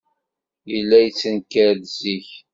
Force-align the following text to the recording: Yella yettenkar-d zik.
Yella 0.71 0.97
yettenkar-d 1.01 1.81
zik. 2.01 2.29